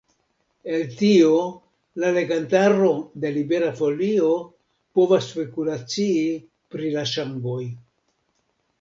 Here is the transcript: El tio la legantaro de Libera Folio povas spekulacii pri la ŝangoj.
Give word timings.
El 0.77 0.85
tio 1.01 1.33
la 2.03 2.09
legantaro 2.15 2.89
de 3.25 3.31
Libera 3.37 3.69
Folio 3.83 4.33
povas 5.01 5.31
spekulacii 5.37 6.27
pri 6.75 6.95
la 6.99 7.09
ŝangoj. 7.17 7.65